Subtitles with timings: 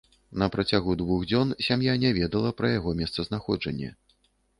[0.41, 3.91] На працягу двух дзён сям'я не ведала пра яго месцазнаходжанне.